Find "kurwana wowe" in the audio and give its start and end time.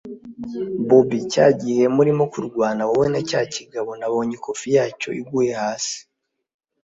2.33-3.07